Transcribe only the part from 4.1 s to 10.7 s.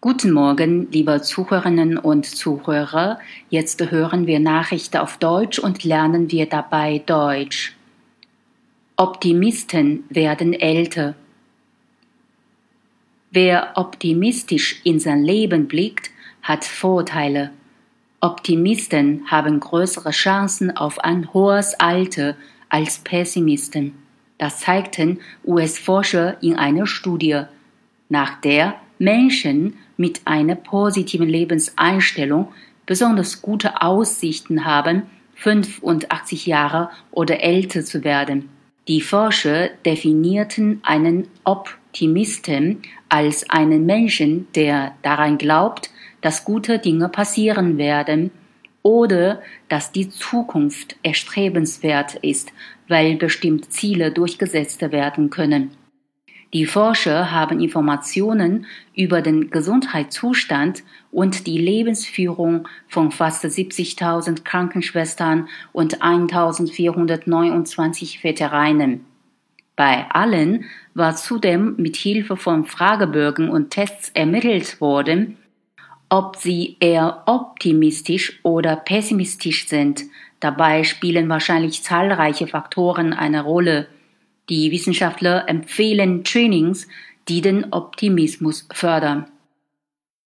wir Nachrichten auf Deutsch und lernen wir dabei Deutsch. Optimisten werden